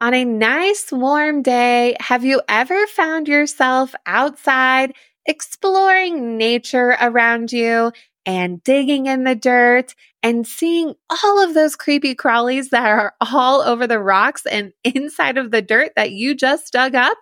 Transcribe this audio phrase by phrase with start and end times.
[0.00, 4.94] On a nice warm day, have you ever found yourself outside
[5.26, 7.92] exploring nature around you
[8.24, 13.60] and digging in the dirt and seeing all of those creepy crawlies that are all
[13.60, 17.18] over the rocks and inside of the dirt that you just dug up?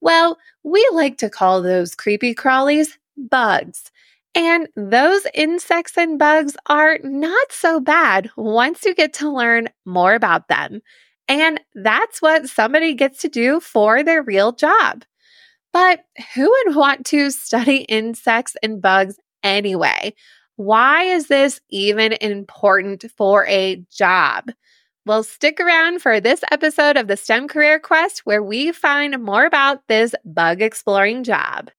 [0.00, 3.90] Well, we like to call those creepy crawlies bugs.
[4.34, 10.14] And those insects and bugs are not so bad once you get to learn more
[10.14, 10.82] about them.
[11.30, 15.04] And that's what somebody gets to do for their real job.
[15.72, 20.14] But who would want to study insects and bugs anyway?
[20.56, 24.50] Why is this even important for a job?
[25.06, 29.46] Well, stick around for this episode of the STEM Career Quest where we find more
[29.46, 31.70] about this bug exploring job.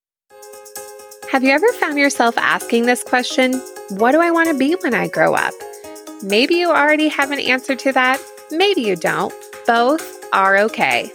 [1.30, 3.54] Have you ever found yourself asking this question
[3.90, 5.54] What do I want to be when I grow up?
[6.24, 8.22] Maybe you already have an answer to that,
[8.52, 9.34] maybe you don't.
[9.66, 11.12] Both are okay.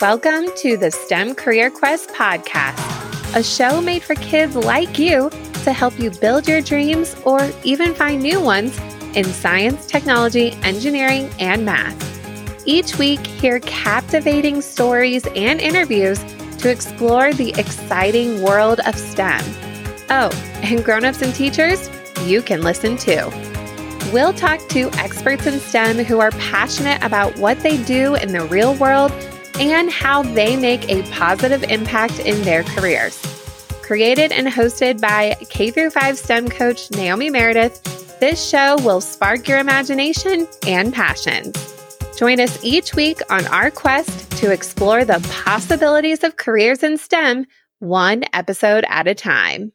[0.00, 5.30] Welcome to the STEM Career Quest podcast, a show made for kids like you
[5.64, 8.78] to help you build your dreams or even find new ones
[9.14, 11.96] in science, technology, engineering, and math.
[12.66, 16.22] Each week, hear captivating stories and interviews
[16.58, 19.42] to explore the exciting world of STEM.
[20.10, 20.30] Oh,
[20.62, 21.88] and grown-ups and teachers,
[22.24, 23.30] you can listen too.
[24.12, 28.44] We'll talk to experts in STEM who are passionate about what they do in the
[28.46, 29.12] real world
[29.60, 33.20] and how they make a positive impact in their careers.
[33.82, 37.82] Created and hosted by K 5 STEM coach Naomi Meredith,
[38.20, 41.74] this show will spark your imagination and passions.
[42.18, 47.46] Join us each week on our quest to explore the possibilities of careers in STEM,
[47.78, 49.72] one episode at a time.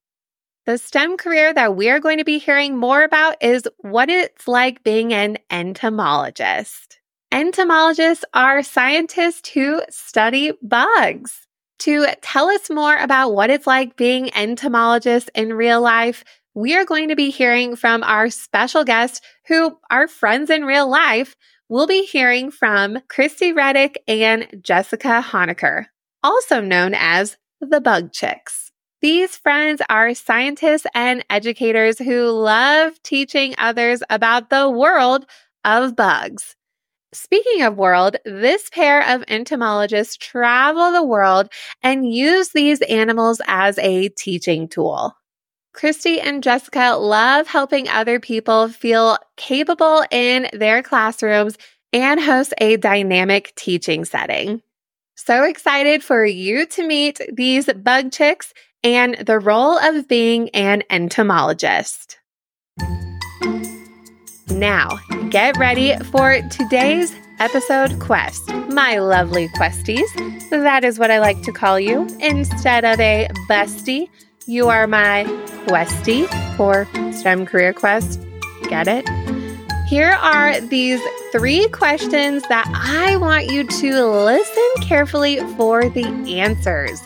[0.66, 4.48] The STEM career that we are going to be hearing more about is what it's
[4.48, 7.00] like being an entomologist.
[7.32, 11.48] Entomologists are scientists who study bugs.
[11.80, 16.86] To tell us more about what it's like being entomologists in real life, we are
[16.86, 21.36] going to be hearing from our special guests who are friends in real life
[21.70, 25.88] we'll be hearing from Kristie Reddick and Jessica Honaker,
[26.22, 28.63] also known as the Bug Chicks.
[29.04, 35.26] These friends are scientists and educators who love teaching others about the world
[35.66, 36.56] of bugs.
[37.12, 43.78] Speaking of world, this pair of entomologists travel the world and use these animals as
[43.80, 45.18] a teaching tool.
[45.76, 51.58] Kristie and Jessica love helping other people feel capable in their classrooms
[51.92, 54.62] and host a dynamic teaching setting.
[55.16, 60.84] So excited for you to meet these bug chicks and the role of being an
[60.90, 62.18] entomologist.
[64.50, 64.90] Now,
[65.30, 70.08] get ready for today's episode quest, my lovely questies.
[70.50, 74.10] That is what I like to call you instead of a bestie
[74.46, 75.24] you are my
[75.68, 76.28] questie
[76.58, 78.20] for STEM Career Quest.
[78.68, 79.08] Get it?
[79.88, 81.00] Here are these
[81.32, 87.02] three questions that I want you to listen carefully for the answers.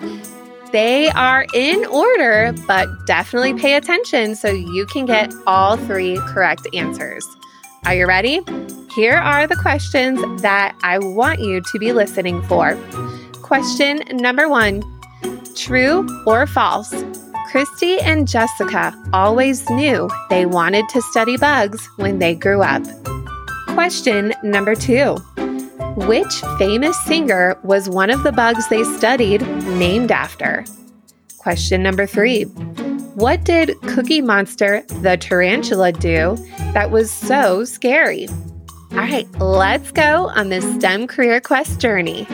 [0.72, 6.68] They are in order, but definitely pay attention so you can get all three correct
[6.74, 7.26] answers.
[7.86, 8.42] Are you ready?
[8.94, 12.78] Here are the questions that I want you to be listening for.
[13.42, 14.84] Question number one
[15.56, 16.94] True or false?
[17.50, 22.84] Kristie and Jessica always knew they wanted to study bugs when they grew up.
[23.68, 25.16] Question number two
[26.06, 30.64] Which famous singer was one of the bugs they studied named after?
[31.40, 32.44] Question number three
[33.16, 36.38] What did Cookie Monster the tarantula do
[36.74, 38.28] that was so scary?
[38.92, 42.26] All right, let's go on this STEM career quest journey.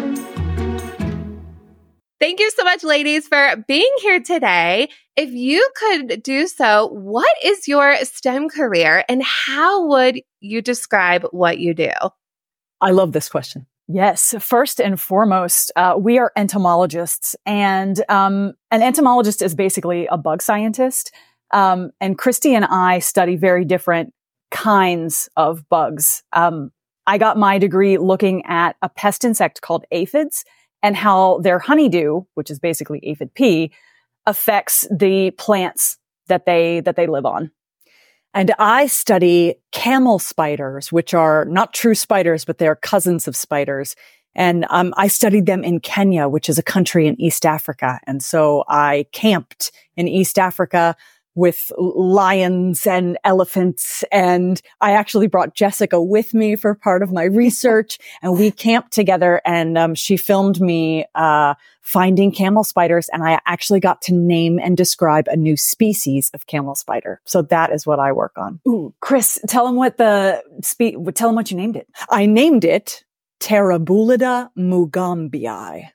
[2.19, 4.89] Thank you so much, ladies, for being here today.
[5.15, 11.23] If you could do so, what is your STEM career and how would you describe
[11.31, 11.91] what you do?
[12.83, 13.65] I love this question.
[13.87, 14.35] Yes.
[14.39, 20.41] First and foremost, uh, we are entomologists and, um, an entomologist is basically a bug
[20.41, 21.11] scientist.
[21.51, 24.13] Um, and Kristie and I study very different
[24.51, 26.23] kinds of bugs.
[26.33, 26.71] Um,
[27.07, 30.45] I got my degree looking at a pest insect called aphids
[30.81, 33.71] and how their honeydew, which is basically aphid pee,
[34.25, 35.97] affects the plants
[36.27, 37.51] that they, that they live on.
[38.33, 43.95] And I study camel spiders, which are not true spiders, but they're cousins of spiders.
[44.35, 47.99] And um, I studied them in Kenya, which is a country in East Africa.
[48.07, 50.95] And so I camped in East Africa
[51.35, 54.03] with lions and elephants.
[54.11, 58.91] And I actually brought Jessica with me for part of my research and we camped
[58.91, 63.09] together and um, she filmed me uh, finding camel spiders.
[63.11, 67.19] And I actually got to name and describe a new species of camel spider.
[67.25, 68.59] So that is what I work on.
[68.67, 71.87] Ooh, Chris, tell them what the spe- tell them what you named it.
[72.09, 73.03] I named it
[73.39, 75.89] Tarabulida mugambii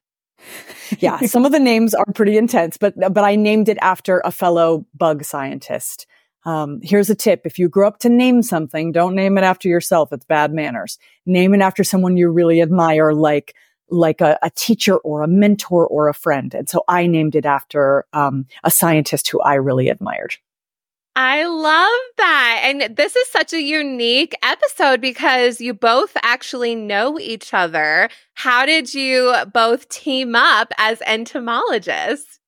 [0.98, 4.30] yeah, some of the names are pretty intense, but but I named it after a
[4.30, 6.06] fellow bug scientist.
[6.44, 9.68] Um, here's a tip: if you grow up to name something, don't name it after
[9.68, 10.12] yourself.
[10.12, 10.98] It's bad manners.
[11.26, 13.54] Name it after someone you really admire, like
[13.90, 16.54] like a, a teacher or a mentor or a friend.
[16.54, 20.36] And so I named it after um, a scientist who I really admired.
[21.20, 22.60] I love that.
[22.62, 28.08] And this is such a unique episode because you both actually know each other.
[28.34, 32.38] How did you both team up as entomologists?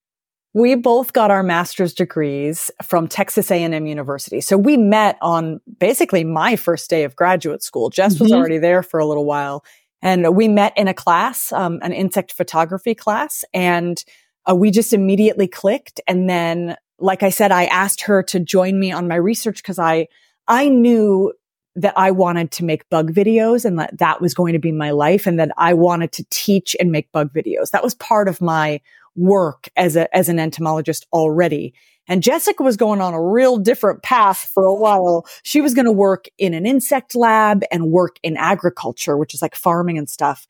[0.55, 4.41] We both got our master's degrees from Texas A&M University.
[4.41, 7.91] So we met on basically my first day of graduate school.
[7.91, 8.23] Jess mm-hmm.
[8.23, 9.65] was already there for a little while
[10.01, 14.05] and we met in a class, um, an insect photography class and
[14.49, 16.01] uh, we just immediately clicked.
[16.07, 19.79] And then like I said, I asked her to join me on my research because
[19.79, 20.09] I,
[20.47, 21.33] I knew
[21.77, 24.91] that I wanted to make bug videos and that that was going to be my
[24.91, 27.71] life and that I wanted to teach and make bug videos.
[27.71, 28.81] That was part of my
[29.17, 31.75] work as a, as an entomologist already.
[32.09, 35.27] And Jessica was going on a real different path for a while.
[35.45, 39.43] She was going to work in an insect lab and work in agriculture, which is
[39.43, 40.47] like farming and stuff.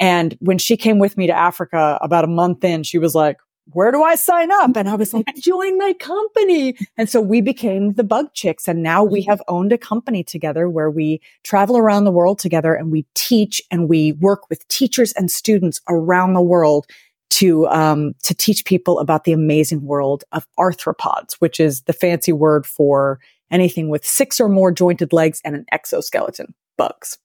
[0.00, 3.36] And when she came with me to Africa about a month in, she was like,
[3.72, 4.76] where do I sign up?
[4.76, 6.76] And I was like, join my company.
[6.96, 8.68] And so we became the Bug Chicks.
[8.68, 12.74] And now we have owned a company together where we travel around the world together
[12.74, 16.86] and we teach and we work with teachers and students around the world
[17.30, 22.32] to, um, to teach people about the amazing world of arthropods, which is the fancy
[22.32, 23.18] word for
[23.50, 27.18] anything with six or more jointed legs and an exoskeleton, bugs.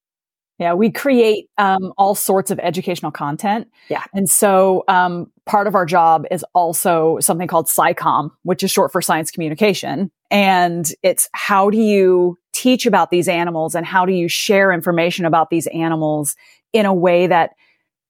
[0.60, 3.70] Yeah, we create um, all sorts of educational content.
[3.88, 4.04] Yeah.
[4.14, 8.92] And so um, part of our job is also something called SciComm, which is short
[8.92, 10.12] for science communication.
[10.30, 15.24] And it's how do you teach about these animals and how do you share information
[15.24, 16.36] about these animals
[16.74, 17.52] in a way that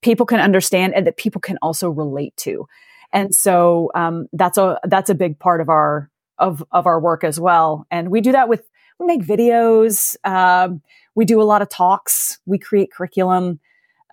[0.01, 2.65] people can understand and that people can also relate to.
[3.13, 7.23] And so um, that's a that's a big part of our of of our work
[7.23, 7.85] as well.
[7.91, 8.63] And we do that with
[8.99, 10.15] we make videos.
[10.27, 10.81] Um,
[11.19, 12.39] we do a lot of talks.
[12.45, 13.59] We create curriculum.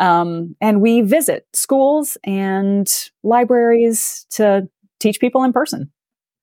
[0.01, 2.89] Um, and we visit schools and
[3.23, 4.69] libraries to
[4.99, 5.93] teach people in person.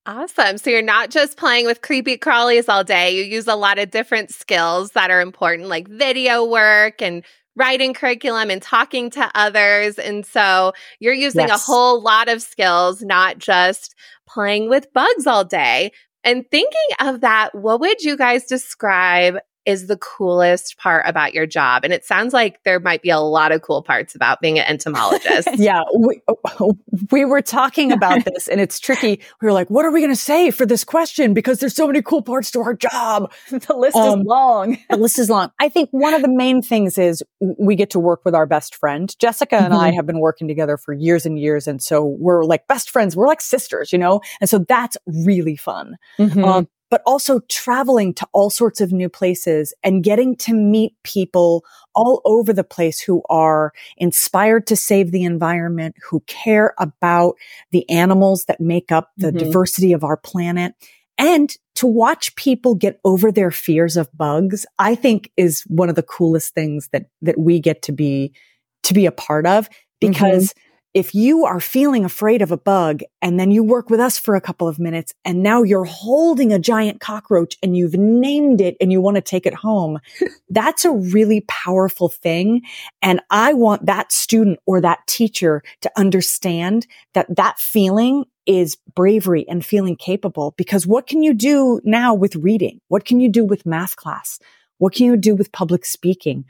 [0.06, 0.58] Awesome.
[0.58, 3.14] So you're not just playing with creepy crawlies all day.
[3.14, 7.26] You use a lot of different skills that are important, like video work and
[7.58, 10.00] writing curriculum and talking to others.
[10.00, 10.72] And so
[11.02, 11.62] you're using yes.
[11.62, 13.96] a whole lot of skills, not just
[14.30, 15.92] playing with bugs all day.
[16.24, 21.46] And thinking of that, what would you guys describe is the coolest part about your
[21.46, 21.84] job?
[21.84, 24.66] And it sounds like there might be a lot of cool parts about being an
[24.66, 25.50] entomologist.
[25.58, 25.82] yeah.
[25.98, 26.22] We,
[27.12, 29.22] we were talking about this and it's tricky.
[29.42, 31.34] We were like, what are we going to say for this question?
[31.34, 33.32] Because there's so many cool parts to our job.
[33.50, 34.78] the list um, is long.
[34.90, 35.52] the list is long.
[35.60, 38.76] I think one of the main things is we get to work with our best
[38.76, 39.14] friend.
[39.20, 39.82] Jessica and mm-hmm.
[39.82, 41.68] I have been working together for years and years.
[41.68, 43.16] And so we're like best friends.
[43.16, 44.22] We're like sisters, you know?
[44.42, 45.96] And so that's really fun.
[46.20, 46.44] Mm-hmm.
[46.44, 51.66] Um, but also traveling to all sorts of new places and getting to meet people
[51.96, 57.34] all over the place who are inspired to save the environment, who care about
[57.72, 59.40] the animals that make up the mm-hmm.
[59.40, 60.76] diversity of our planet.
[61.18, 65.96] And to watch people get over their fears of bugs, I think is one of
[65.96, 68.36] the coolest things that, that we get to be,
[68.84, 69.68] to be a part of
[70.00, 74.00] because mm-hmm if you are feeling afraid of a bug and then you work with
[74.00, 77.96] us for a couple of minutes and now you're holding a giant cockroach and you've
[77.96, 80.00] named it and you want to take it home,
[80.50, 82.62] that's a really powerful thing.
[83.02, 89.48] And I want that student or that teacher to understand that that feeling is bravery
[89.48, 92.80] and feeling capable because what can you do now with reading?
[92.90, 94.38] What can you do with math class?
[94.78, 96.46] What can you do with public speaking?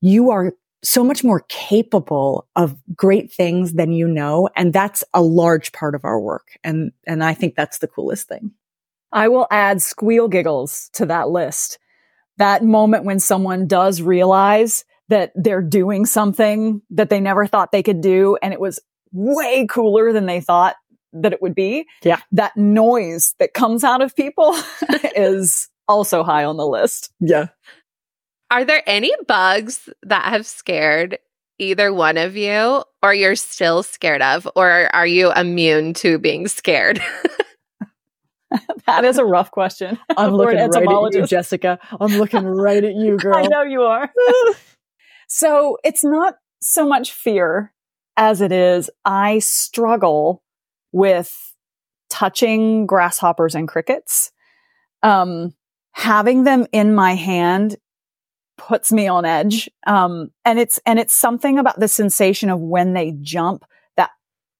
[0.00, 0.52] You are
[0.86, 4.48] so much more capable of great things than you know.
[4.56, 6.58] And that's a large part of our work.
[6.62, 8.52] And, and I think that's the coolest thing.
[9.12, 11.78] I will add squeal giggles to that list.
[12.38, 17.82] That moment when someone does realize that they're doing something that they never thought they
[17.82, 18.36] could do.
[18.42, 18.80] And it was
[19.12, 20.76] way cooler than they thought
[21.12, 21.86] that it would be.
[22.02, 22.20] Yeah.
[22.32, 24.54] That noise that comes out of people
[25.16, 27.12] is also high on the list.
[27.20, 27.46] Yeah.
[28.50, 31.18] Are there any bugs that have scared
[31.58, 36.46] either one of you or you're still scared of or are you immune to being
[36.46, 37.00] scared?
[38.86, 39.98] that is a rough question.
[40.16, 41.78] I'm looking right at you, Jessica.
[42.00, 43.36] I'm looking right at you, girl.
[43.36, 44.10] I know you are.
[45.28, 47.72] so it's not so much fear
[48.16, 50.42] as it is I struggle
[50.92, 51.34] with
[52.08, 54.30] touching grasshoppers and crickets.
[55.02, 55.54] Um,
[55.92, 57.76] having them in my hand
[58.56, 59.68] puts me on edge.
[59.86, 63.64] Um, and it's, and it's something about the sensation of when they jump,
[63.96, 64.10] that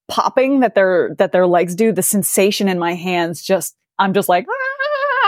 [0.08, 4.28] popping that their, that their legs do, the sensation in my hands just, I'm just
[4.28, 4.65] like, ah!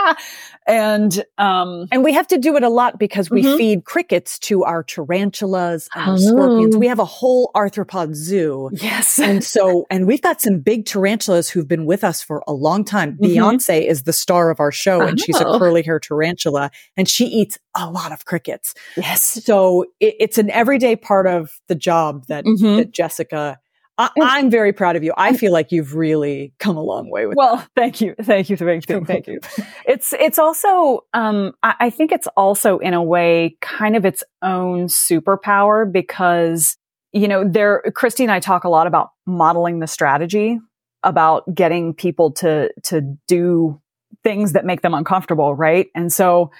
[0.69, 3.57] And, um, and we have to do it a lot because we mm-hmm.
[3.57, 6.17] feed crickets to our tarantulas and oh.
[6.17, 6.77] scorpions.
[6.77, 8.69] We have a whole arthropod zoo.
[8.73, 9.17] Yes.
[9.17, 12.85] and so, and we've got some big tarantulas who've been with us for a long
[12.85, 13.13] time.
[13.13, 13.25] Mm-hmm.
[13.25, 15.57] Beyonce is the star of our show and she's a oh.
[15.57, 18.75] curly hair tarantula and she eats a lot of crickets.
[18.95, 19.23] Yes.
[19.23, 22.77] So it, it's an everyday part of the job that, mm-hmm.
[22.77, 23.59] that Jessica
[23.99, 25.13] I, am very proud of you.
[25.17, 27.35] I feel like you've really come a long way with.
[27.35, 27.69] Well, that.
[27.75, 29.39] thank you, thank you, thank you, thank you.
[29.85, 34.23] it's it's also, um, I, I think it's also in a way kind of its
[34.41, 36.77] own superpower because
[37.11, 37.83] you know there.
[37.89, 40.59] Kristie and I talk a lot about modeling the strategy,
[41.03, 43.81] about getting people to to do
[44.23, 45.87] things that make them uncomfortable, right?
[45.93, 46.51] And so,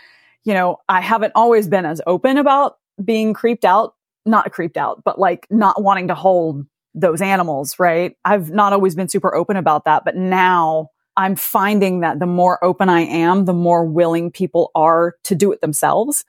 [0.44, 5.04] you know, I haven't always been as open about being creeped out, not creeped out,
[5.04, 6.66] but like not wanting to hold
[7.00, 8.16] those animals, right?
[8.26, 12.64] I've not always been super open about that, but now I'm finding that the more
[12.64, 16.24] open I am, the more willing people are to do it themselves.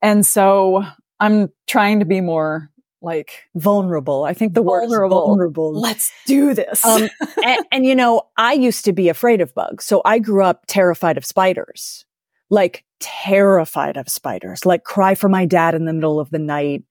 [0.00, 0.84] And so
[1.20, 2.70] I'm trying to be more
[3.02, 4.24] like vulnerable.
[4.24, 5.26] I think the word vulnerable.
[5.26, 5.72] vulnerable.
[5.78, 6.84] Let's do this.
[6.84, 7.08] Um,
[7.44, 9.84] and, and, you know, I used to be afraid of bugs.
[9.84, 12.04] So I grew up terrified of spiders,
[12.48, 16.84] like terrified of spiders, like cry for my dad in the middle of the night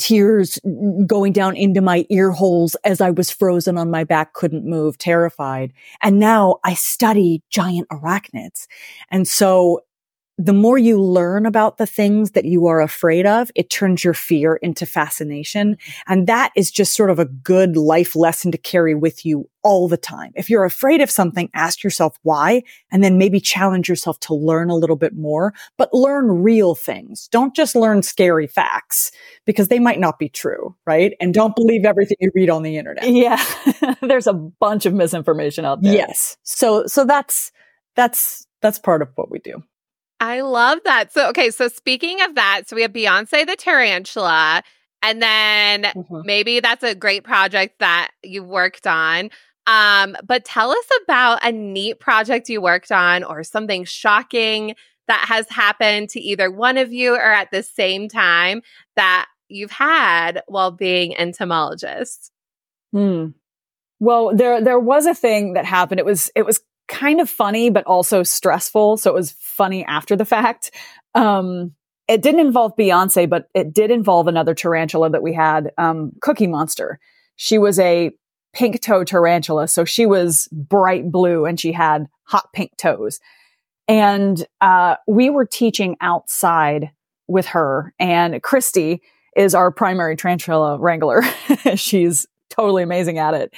[0.00, 0.58] tears
[1.06, 4.96] going down into my ear holes as I was frozen on my back, couldn't move,
[4.96, 5.72] terrified.
[6.02, 8.66] And now I study giant arachnids.
[9.10, 9.82] And so
[10.40, 14.14] the more you learn about the things that you are afraid of, it turns your
[14.14, 15.76] fear into fascination.
[16.08, 19.86] And that is just sort of a good life lesson to carry with you all
[19.86, 20.32] the time.
[20.34, 24.70] If you're afraid of something, ask yourself why, and then maybe challenge yourself to learn
[24.70, 27.28] a little bit more, but learn real things.
[27.28, 29.12] Don't just learn scary facts
[29.44, 31.12] because they might not be true, right?
[31.20, 33.10] And don't believe everything you read on the internet.
[33.10, 33.44] Yeah.
[34.00, 35.92] There's a bunch of misinformation out there.
[35.92, 36.38] Yes.
[36.44, 37.52] So, so that's,
[37.94, 39.62] that's, that's part of what we do.
[40.20, 41.12] I love that.
[41.12, 41.50] So, okay.
[41.50, 44.62] So, speaking of that, so we have Beyonce the Tarantula,
[45.02, 46.20] and then mm-hmm.
[46.24, 49.30] maybe that's a great project that you worked on.
[49.66, 54.74] Um, but tell us about a neat project you worked on or something shocking
[55.06, 58.62] that has happened to either one of you or at the same time
[58.96, 62.30] that you've had while being entomologists.
[62.92, 63.28] Hmm.
[63.98, 66.00] Well, there there was a thing that happened.
[66.00, 68.98] It was it was kind of funny, but also stressful.
[68.98, 70.72] So it was funny after the fact.
[71.14, 71.72] Um,
[72.08, 76.48] it didn't involve Beyonce, but it did involve another tarantula that we had, um, Cookie
[76.48, 76.98] Monster.
[77.36, 78.10] She was a
[78.52, 79.68] pink toe tarantula.
[79.68, 83.20] So she was bright blue and she had hot pink toes.
[83.86, 86.90] And, uh, we were teaching outside
[87.28, 89.00] with her and Kristie
[89.36, 91.22] is our primary tarantula wrangler.
[91.76, 93.54] She's totally amazing at it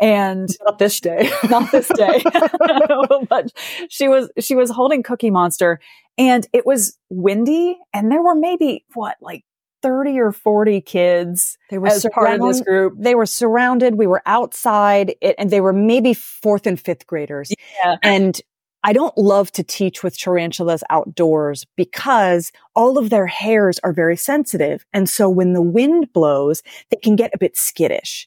[0.00, 2.22] and not this day, not this day,
[3.28, 3.52] but
[3.88, 5.80] she was, she was holding Cookie Monster
[6.18, 9.44] and it was windy and there were maybe what, like
[9.82, 12.94] 30 or 40 kids they were as part of this group.
[12.98, 13.94] They were surrounded.
[13.94, 17.50] We were outside it, and they were maybe fourth and fifth graders.
[17.82, 17.96] Yeah.
[18.02, 18.40] And
[18.82, 24.16] I don't love to teach with tarantulas outdoors because all of their hairs are very
[24.16, 24.86] sensitive.
[24.92, 28.26] And so when the wind blows, they can get a bit skittish.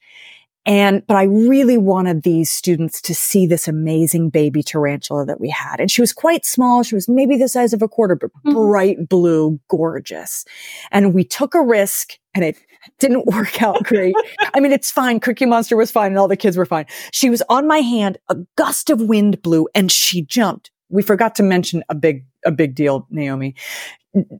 [0.65, 5.49] And, but I really wanted these students to see this amazing baby tarantula that we
[5.49, 5.79] had.
[5.79, 6.83] And she was quite small.
[6.83, 8.53] She was maybe the size of a quarter, but mm-hmm.
[8.53, 10.45] bright blue, gorgeous.
[10.91, 12.57] And we took a risk and it
[12.99, 14.15] didn't work out great.
[14.53, 15.19] I mean, it's fine.
[15.19, 16.85] Cookie Monster was fine and all the kids were fine.
[17.11, 18.17] She was on my hand.
[18.29, 20.71] A gust of wind blew and she jumped.
[20.89, 23.55] We forgot to mention a big, a big deal, Naomi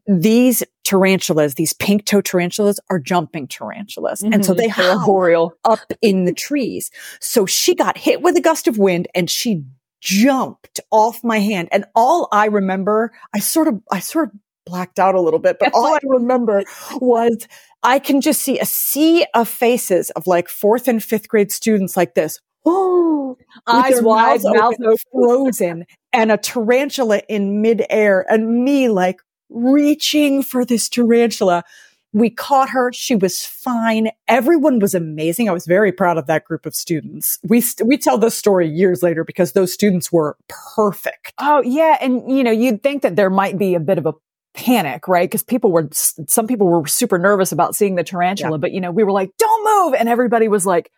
[0.08, 4.22] these tarantulas, these pink toe tarantulas are jumping tarantulas.
[4.22, 4.34] Mm-hmm.
[4.34, 4.62] And so mm-hmm.
[4.62, 6.92] they hop up in the trees.
[7.20, 9.64] So she got hit with a gust of wind and she
[10.02, 11.70] jumped off my hand.
[11.72, 15.58] And all I remember, I sort of, I sort of blacked out a little bit,
[15.60, 16.64] but all I remember
[16.96, 17.48] was
[17.82, 21.98] I can just see a sea of faces of like fourth and fifth grade students
[21.98, 22.40] like this.
[22.66, 23.38] Oh,
[23.68, 24.76] eyes wide, mouth
[25.12, 29.20] frozen, and a tarantula in midair, and me like
[29.54, 31.64] reaching for this tarantula.
[32.12, 32.92] We caught her.
[32.94, 34.10] She was fine.
[34.28, 35.50] Everyone was amazing.
[35.50, 37.40] I was very proud of that group of students.
[37.44, 40.38] We, st- we tell this story years later because those students were
[40.76, 41.34] perfect.
[41.40, 41.98] Oh, yeah.
[42.02, 44.14] And, you know, you'd think that there might be a bit of a
[44.54, 45.28] panic, right?
[45.28, 48.62] Because people were, some people were super nervous about seeing the tarantula, yeah.
[48.62, 49.96] but, you know, we were like, don't move.
[50.00, 50.92] And everybody was like,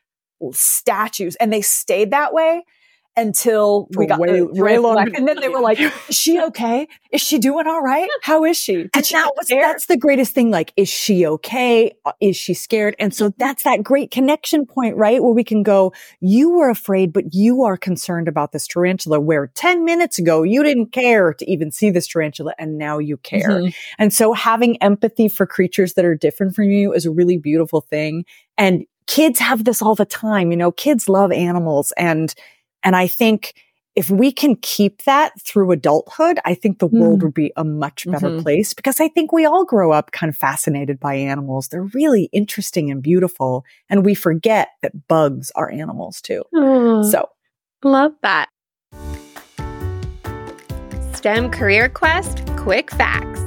[0.51, 1.35] statues.
[1.37, 2.63] And they stayed that way
[3.17, 5.15] until we got way, way long.
[5.15, 6.87] And then they were like, is she okay?
[7.11, 8.09] Is she doing all right?
[8.21, 8.75] How is she?
[8.75, 10.51] Did and she that was, that's the greatest thing.
[10.51, 11.93] Like, is she okay?
[12.05, 12.95] Uh, is she scared?
[12.99, 15.23] And so that's that great connection point, right?
[15.23, 19.47] Where we can go, you were afraid, but you are concerned about this tarantula where
[19.47, 23.49] 10 minutes ago you didn't care to even see this tarantula and now you care.
[23.49, 23.69] Mm-hmm.
[23.97, 27.81] And so having empathy for creatures that are different from you is a really beautiful
[27.81, 28.25] thing.
[28.57, 30.51] And kids have this all the time.
[30.51, 32.33] You know, kids love animals and
[32.85, 33.53] and I think
[33.95, 37.23] if we can keep that through adulthood, I think the world mm.
[37.23, 38.43] would be a much better mm-hmm.
[38.43, 41.69] place because I think we all grow up kind of fascinated by animals.
[41.69, 43.63] They're really interesting and beautiful.
[43.89, 46.43] And we forget that bugs are animals too.
[46.53, 47.09] Mm.
[47.09, 47.29] So
[47.83, 48.49] love that.
[51.13, 53.41] STEM Career Quest Quick Facts.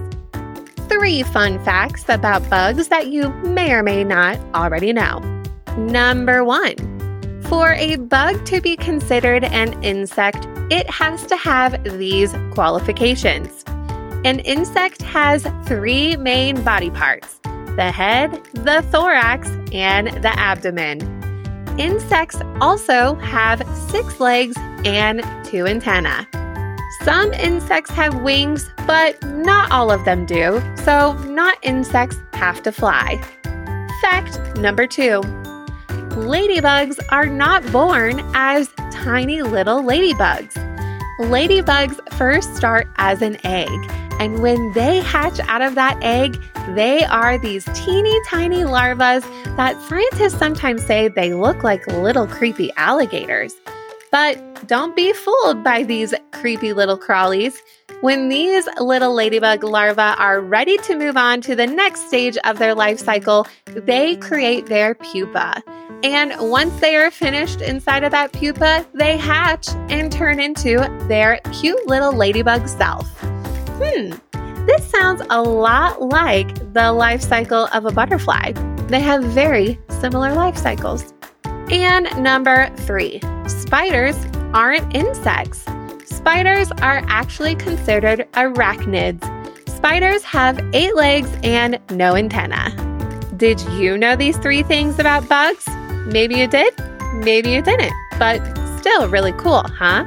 [0.88, 5.18] Three fun facts about bugs that you may or may not already know.
[5.76, 6.97] Number one,
[7.48, 13.64] for a bug to be considered an insect, it has to have these qualifications.
[14.24, 17.40] An insect has three main body parts
[17.76, 21.00] the head, the thorax, and the abdomen.
[21.78, 26.26] Insects also have six legs and two antennae.
[27.02, 32.72] Some insects have wings, but not all of them do, so not insects have to
[32.72, 33.22] fly.
[34.02, 35.22] Fact number two
[36.18, 40.52] ladybugs are not born as tiny little ladybugs.
[41.20, 43.68] Ladybugs first start as an egg,
[44.18, 46.36] and when they hatch out of that egg,
[46.74, 49.24] they are these teeny tiny larvae
[49.56, 53.54] that scientists sometimes say they look like little creepy alligators.
[54.10, 57.56] But don't be fooled by these creepy little crawlies.
[58.00, 62.58] When these little ladybug larvae are ready to move on to the next stage of
[62.58, 65.62] their life cycle, they create their pupa.
[66.04, 70.76] And once they are finished inside of that pupa, they hatch and turn into
[71.08, 73.08] their cute little ladybug self.
[73.80, 74.12] Hmm,
[74.66, 78.52] this sounds a lot like the life cycle of a butterfly.
[78.86, 81.12] They have very similar life cycles.
[81.70, 84.16] And number three, spiders
[84.52, 85.64] aren't insects.
[86.04, 89.22] Spiders are actually considered arachnids.
[89.68, 92.70] Spiders have eight legs and no antenna.
[93.36, 95.66] Did you know these three things about bugs?
[96.06, 96.74] Maybe you did,
[97.14, 98.40] maybe you didn't, but
[98.78, 100.04] still really cool, huh?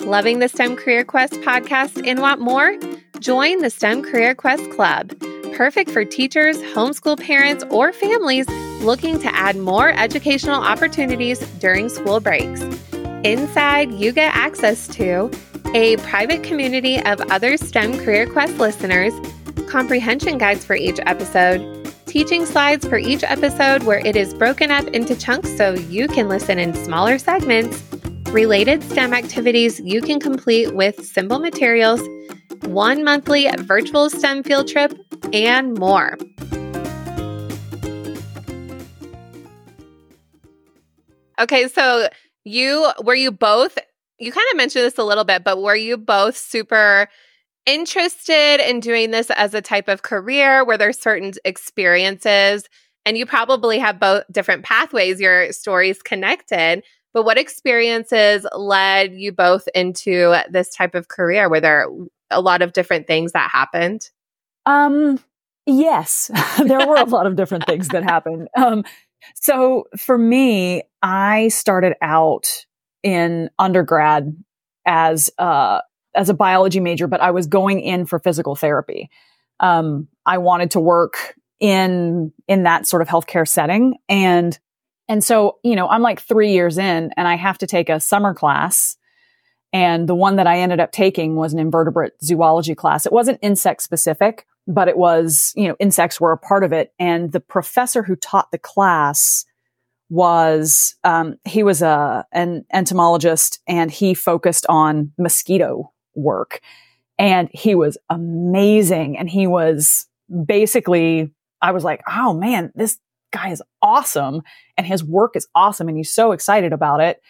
[0.00, 2.76] Loving the STEM Career Quest podcast and want more?
[3.20, 5.12] Join the STEM Career Quest Club,
[5.54, 8.46] perfect for teachers, homeschool parents, or families
[8.84, 12.62] looking to add more educational opportunities during school breaks.
[13.24, 15.30] Inside, you get access to
[15.74, 19.12] a private community of other STEM Career Quest listeners
[19.74, 24.86] comprehension guides for each episode, teaching slides for each episode where it is broken up
[24.88, 27.82] into chunks so you can listen in smaller segments,
[28.30, 32.00] related STEM activities you can complete with simple materials,
[32.66, 34.94] one monthly virtual STEM field trip,
[35.32, 36.16] and more.
[41.38, 42.08] Okay, so
[42.44, 43.78] you were you both
[44.18, 47.08] you kind of mentioned this a little bit, but were you both super
[47.66, 50.64] interested in doing this as a type of career?
[50.64, 52.64] Where there's certain experiences?
[53.06, 56.82] And you probably have both different pathways your stories connected
[57.14, 61.48] but what experiences led you both into this type of career?
[61.48, 61.86] Were there
[62.30, 64.10] a lot of different things that happened?
[64.66, 65.20] Um
[65.64, 66.30] yes.
[66.58, 68.48] There were a lot of different things that happened.
[68.56, 68.84] Um
[69.34, 72.46] so for me i started out
[73.02, 74.36] in undergrad
[74.86, 75.80] as uh
[76.14, 79.10] as a biology major, but I was going in for physical therapy.
[79.60, 84.58] Um, I wanted to work in in that sort of healthcare setting, and
[85.08, 88.00] and so you know I'm like three years in, and I have to take a
[88.00, 88.96] summer class.
[89.72, 93.06] And the one that I ended up taking was an invertebrate zoology class.
[93.06, 96.92] It wasn't insect specific, but it was, you know, insects were a part of it.
[96.98, 99.44] And the professor who taught the class
[100.10, 106.60] was, um, he was a, an entomologist and he focused on mosquito work.
[107.18, 109.18] And he was amazing.
[109.18, 110.06] And he was
[110.46, 112.98] basically, I was like, oh man, this
[113.32, 114.42] guy is awesome.
[114.76, 115.88] And his work is awesome.
[115.88, 117.20] And he's so excited about it.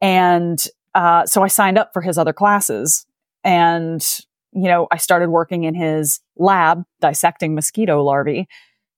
[0.00, 3.06] And uh, so I signed up for his other classes.
[3.44, 4.06] And
[4.52, 8.48] you know, I started working in his lab dissecting mosquito larvae,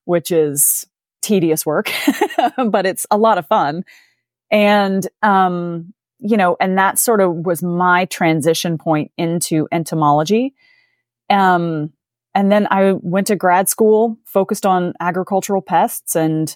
[0.04, 0.86] which is
[1.22, 1.90] tedious work,
[2.68, 3.84] but it's a lot of fun.
[4.50, 10.54] And, um, you know, and that sort of was my transition point into entomology.
[11.30, 11.92] Um,
[12.34, 16.54] and then I went to grad school, focused on agricultural pests and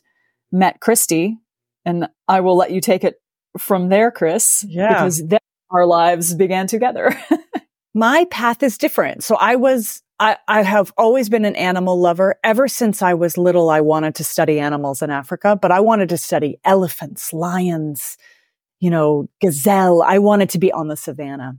[0.50, 1.37] met Kristie.
[1.84, 3.20] And I will let you take it
[3.56, 4.64] from there, Chris.
[4.68, 4.88] Yeah.
[4.88, 5.38] Because then
[5.70, 7.16] our lives began together.
[7.94, 9.24] my path is different.
[9.24, 12.37] So I was, I, I have always been an animal lover.
[12.44, 16.09] Ever since I was little, I wanted to study animals in Africa, but I wanted
[16.11, 18.16] to study elephants, lions,
[18.81, 20.03] you know, gazelle.
[20.03, 21.57] I wanted to be on the savannah.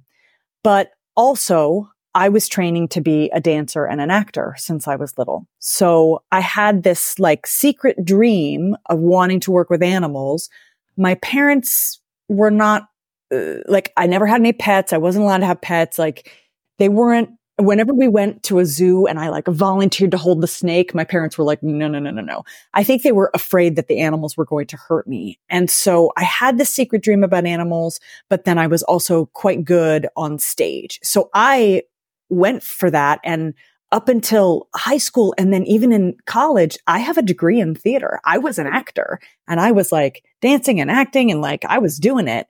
[0.64, 5.18] But also, I was training to be a dancer and an actor since I was
[5.18, 5.48] little.
[5.60, 10.50] So I had this like secret dream of wanting to work with animals.
[10.98, 12.88] My parents were not
[13.34, 14.94] uh, like I never had any pets.
[14.94, 16.00] I wasn't allowed to have pets.
[16.00, 16.32] Like
[16.78, 20.48] they weren't whenever we went to a zoo and I like volunteered to hold the
[20.48, 22.44] snake, my parents were like, no, no, no, no, no.
[22.74, 25.40] I think they were afraid that the animals were going to hurt me.
[25.50, 29.66] And so I had this secret dream about animals, but then I was also quite
[29.66, 31.00] good on stage.
[31.04, 31.84] So I
[32.30, 33.20] went for that.
[33.24, 33.54] And
[33.92, 38.20] up until high school and then even in college, I have a degree in theater.
[38.24, 41.98] I was an actor and I was like dancing and acting and like I was
[41.98, 42.48] doing it.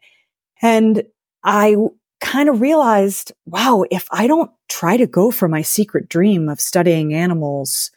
[0.62, 1.04] And
[1.44, 1.76] I
[2.22, 6.60] kind of realized, wow, if I don't try to go for my secret dream of
[6.60, 7.92] studying animals,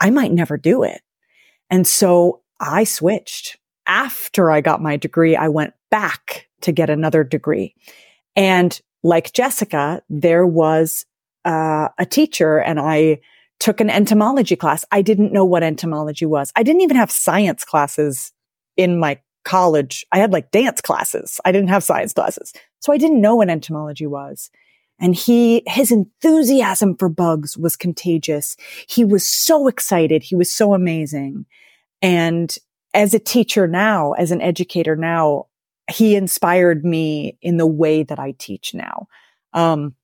[0.00, 1.02] I might never do it.
[1.70, 3.58] And so I switched.
[3.86, 7.74] After I got my degree, I went back to get another degree.
[8.36, 11.06] And like Jessica, there was
[11.46, 13.20] uh, a teacher and I
[13.60, 14.84] took an entomology class.
[14.92, 16.52] I didn't know what entomology was.
[16.54, 18.32] I didn't even have science classes
[18.76, 20.04] in my college.
[20.12, 21.40] I had like dance classes.
[21.44, 22.52] I didn't have science classes.
[22.80, 24.50] So I didn't know what entomology was.
[25.00, 28.56] And he, his enthusiasm for bugs was contagious.
[28.86, 30.22] He was so excited.
[30.22, 31.46] He was so amazing.
[32.02, 32.54] And
[32.92, 35.46] as a teacher now, as an educator now,
[35.90, 39.08] he inspired me in the way that I teach now.
[39.54, 39.94] Um,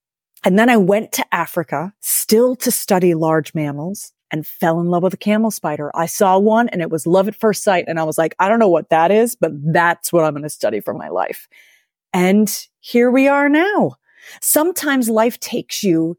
[0.43, 5.03] and then I went to Africa still to study large mammals and fell in love
[5.03, 5.91] with a camel spider.
[5.95, 7.85] I saw one and it was love at first sight.
[7.87, 10.43] And I was like, I don't know what that is, but that's what I'm going
[10.43, 11.47] to study for my life.
[12.13, 13.95] And here we are now.
[14.41, 16.17] Sometimes life takes you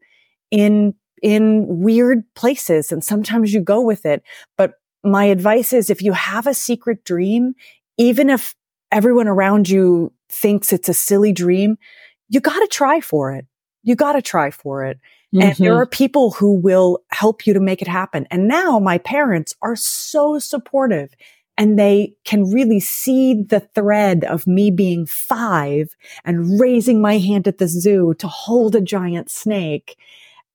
[0.51, 4.23] in, in weird places and sometimes you go with it.
[4.57, 7.55] But my advice is if you have a secret dream,
[7.97, 8.55] even if
[8.91, 11.77] everyone around you thinks it's a silly dream,
[12.29, 13.45] you got to try for it
[13.87, 14.99] you got to try for it.
[15.33, 15.41] Mm-hmm.
[15.41, 15.81] And there mm-hmm.
[15.81, 18.27] are people who will help you to make it happen.
[18.31, 21.13] And now my parents are so supportive
[21.57, 27.47] and they can really see the thread of me being five and raising my hand
[27.47, 29.97] at the zoo to hold a giant snake.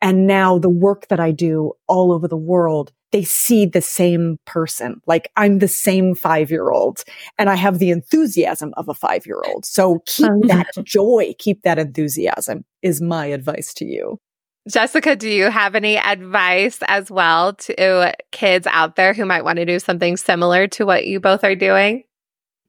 [0.00, 4.38] And now the work that I do all over the world they see the same
[4.46, 5.00] person.
[5.06, 7.04] Like I'm the same five year old
[7.38, 9.64] and I have the enthusiasm of a five year old.
[9.64, 14.18] So keep um, that joy, keep that enthusiasm is my advice to you.
[14.68, 19.56] Jessica, do you have any advice as well to kids out there who might want
[19.56, 22.04] to do something similar to what you both are doing?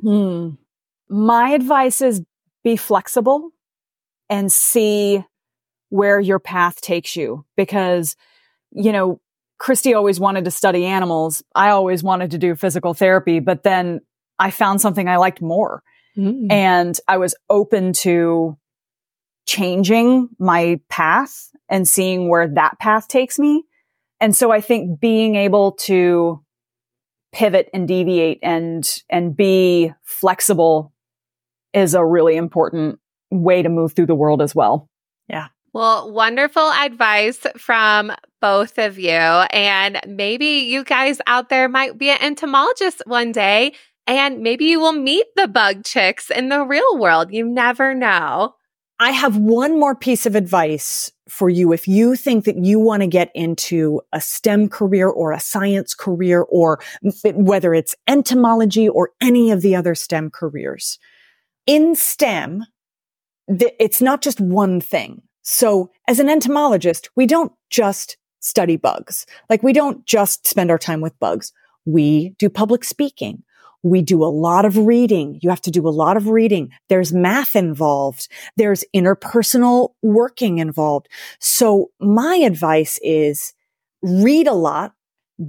[0.02, 0.52] Hmm.
[1.08, 2.24] My advice is
[2.64, 3.52] be flexible
[4.30, 5.24] and see
[5.90, 8.16] where your path takes you because,
[8.72, 9.20] you know,
[9.62, 11.44] Kristie always wanted to study animals.
[11.54, 14.02] I always wanted to do physical therapy, but then
[14.40, 15.84] I found something I liked more.
[16.18, 16.52] Mm.
[16.52, 18.58] And I was open to
[19.46, 23.64] changing my path and seeing where that path takes me.
[24.20, 26.42] And so I think being able to
[27.34, 30.94] pivot and deviate and, and be flexible
[31.74, 33.00] is a really important
[33.32, 34.90] way to move through the world as well.
[35.28, 35.48] Yeah.
[35.74, 39.10] Well, wonderful advice from both of you.
[39.10, 43.74] And maybe you guys out there might be an entomologist one day,
[44.06, 47.34] and maybe you will meet the bug chicks in the real world.
[47.34, 48.54] You never know.
[49.00, 51.74] I have one more piece of advice for you.
[51.74, 55.96] If you think that you want to get into a STEM career or a science
[55.96, 56.80] career, or
[57.34, 61.00] whether it's entomology or any of the other STEM careers,
[61.66, 62.64] in STEM,
[63.48, 65.24] it's not just one thing.
[65.42, 69.26] So as an entomologist, we don't just study bugs.
[69.50, 71.52] Like we don't just spend our time with bugs.
[71.86, 73.44] We do public speaking.
[73.84, 75.40] We do a lot of reading.
[75.42, 76.72] You have to do a lot of reading.
[76.90, 78.28] There's math involved.
[78.58, 81.10] There's interpersonal working involved.
[81.40, 83.54] So my advice is
[84.02, 84.94] read a lot,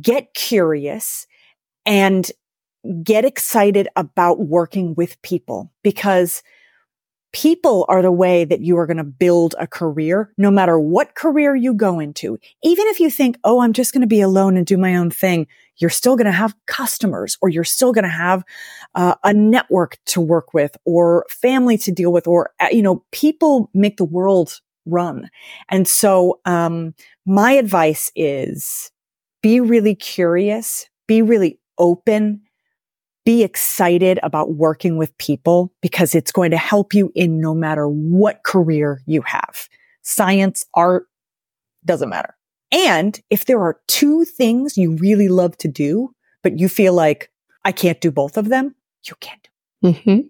[0.01, 1.27] get curious
[1.87, 2.31] and
[3.03, 6.43] get excited about working with people because
[7.35, 11.17] people are the way that you are going to build a career, no matter what
[11.17, 12.39] career you go into.
[12.63, 15.11] Even if you think, oh, I'm just going to be alone and do my own
[15.11, 18.45] thing, you're still going to have customers or you're still going to have
[18.95, 23.05] uh, a network to work with or family to deal with or, uh, you know,
[23.11, 25.29] people make the world run.
[25.69, 26.95] And so, um,
[27.27, 28.93] my advice is
[29.43, 32.43] be really curious, be really open,
[33.25, 37.89] be excited about working with people because it's going to help you in no matter
[37.89, 39.69] what career you have.
[40.03, 41.07] Science, art,
[41.85, 42.37] doesn't matter.
[42.71, 47.31] And if there are two things you really love to do, but you feel like
[47.65, 49.89] I can't do both of them, you can do.
[49.89, 50.21] Mm-hmm.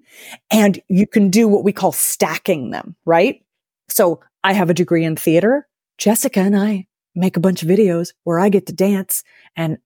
[0.50, 3.42] And you can do what we call stacking them, right?
[3.88, 5.66] So I have a degree in theater.
[5.96, 9.22] Jessica and I make a bunch of videos where I get to dance
[9.56, 9.78] and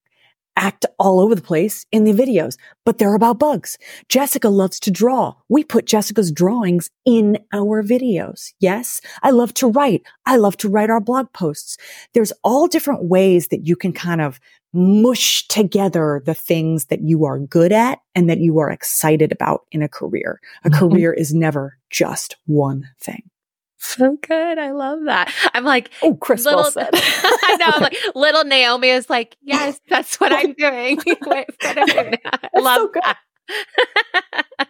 [0.58, 3.78] act all over the place in the videos, but they're about bugs.
[4.08, 5.34] Jessica loves to draw.
[5.48, 8.52] We put Jessica's drawings in our videos.
[8.60, 9.00] Yes.
[9.22, 10.02] I love to write.
[10.26, 11.78] I love to write our blog posts.
[12.12, 14.40] There's all different ways that you can kind of
[14.74, 19.62] mush together the things that you are good at and that you are excited about
[19.72, 20.40] in a career.
[20.64, 20.78] A mm-hmm.
[20.78, 23.30] career is never just one thing.
[23.78, 24.58] So good.
[24.58, 25.32] I love that.
[25.54, 26.90] I'm like, oh, Chris little, well said.
[26.92, 27.66] I know.
[27.74, 31.00] I'm like, little Naomi is like, yes, that's what I'm doing.
[31.06, 34.68] Wait, what I'm doing I love so that.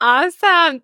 [0.00, 0.82] awesome.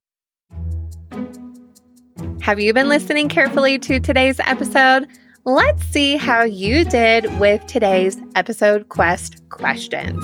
[2.42, 5.06] Have you been listening carefully to today's episode?
[5.46, 10.22] Let's see how you did with today's episode quest questions.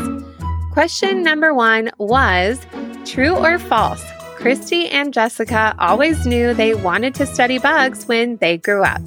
[0.73, 2.61] Question number one was
[3.07, 4.05] true or false?
[4.47, 9.03] Kristie and Jessica always knew they wanted to study bugs when they grew up.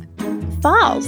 [0.61, 1.07] False.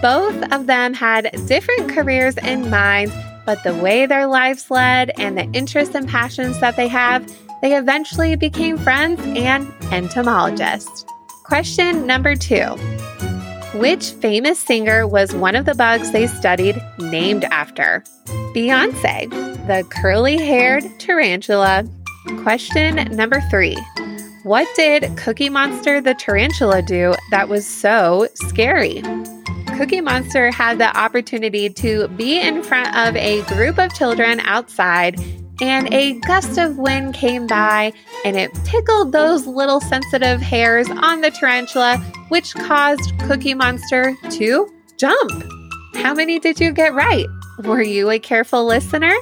[0.00, 3.12] Both of them had different careers in mind,
[3.44, 7.76] but the way their lives led and the interests and passions that they have, they
[7.76, 11.04] eventually became friends and entomologists.
[11.44, 12.64] Question number two
[13.74, 18.04] Which famous singer was one of the bugs they studied named after?
[18.54, 19.28] Beyonce,
[19.66, 21.84] the curly haired tarantula,
[22.42, 23.76] Question number three
[24.42, 29.02] What did Cookie Monster the tarantula do that was so scary?
[29.76, 35.18] Cookie Monster had the opportunity to be in front of a group of children outside,
[35.62, 37.92] and a gust of wind came by
[38.26, 41.96] and it tickled those little sensitive hairs on the tarantula,
[42.28, 45.30] which caused Cookie Monster to jump.
[45.94, 47.26] How many did you get right?
[47.64, 49.14] Were you a careful listener?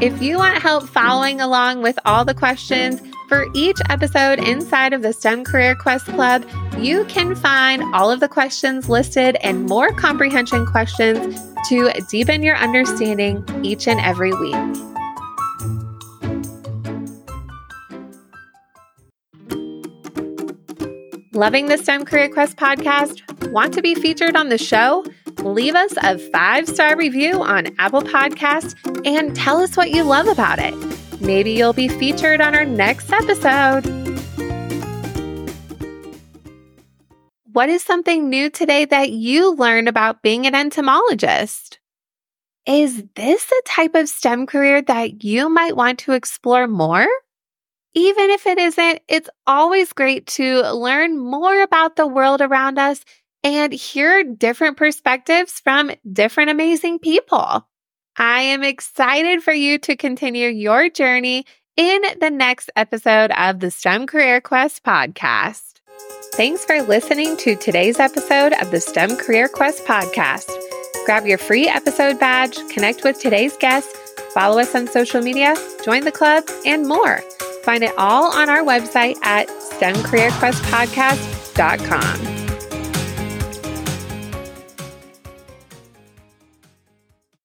[0.00, 5.02] If you want help following along with all the questions for each episode inside of
[5.02, 6.42] the STEM Career Quest Club,
[6.78, 12.56] you can find all of the questions listed and more comprehension questions to deepen your
[12.56, 14.99] understanding each and every week.
[21.40, 23.50] Loving the STEM Career Quest podcast?
[23.50, 25.06] Want to be featured on the show?
[25.38, 28.74] leave us a five star review on Apple Podcasts
[29.06, 30.74] and tell us what you love about it.
[31.22, 33.86] Maybe you'll be featured on our next episode.
[37.50, 41.80] What is something new today that you learned about being an entomologist?
[42.66, 47.08] Is this a type of STEM career that you might want to explore more?
[47.94, 53.04] Even if it isn't, it's always great to learn more about the world around us
[53.42, 57.66] and hear different perspectives from different amazing people.
[58.16, 63.70] I am excited for you to continue your journey in the next episode of the
[63.70, 65.80] STEM Career Quest podcast.
[66.34, 70.50] Thanks for listening to today's episode of the STEM Career Quest podcast.
[71.06, 73.90] Grab your free episode badge, connect with today's guest,
[74.32, 77.20] follow us on social media, join the club, and more.
[77.62, 82.39] Find it all on our website at stemcareerquestpodcast.com.